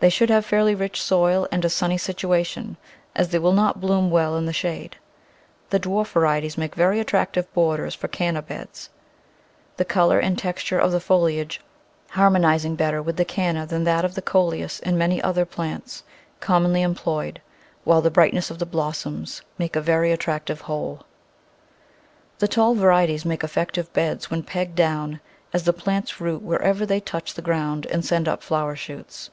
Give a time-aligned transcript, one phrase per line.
[0.00, 2.76] They should have fairly rich soil and a sunny situation,
[3.16, 4.94] as they will not bloom well in the shade.
[5.70, 8.90] The dwarf varieties make very attractive borders for Canna beds,
[9.76, 11.60] the colour and texture of the foliage
[12.10, 16.04] harmonising better with the Canna than that of the Coleus and many other plants
[16.38, 17.42] commonly Digitized by Google Ten] annuals from &eet> >«■ employed,
[17.82, 21.02] while the brightness of the blossoms makes a very attractive whole.
[22.38, 25.18] The tall varieties make effective beds when pegged down,
[25.52, 29.30] as the plants root wherever they touch the ground and send up flower shoots.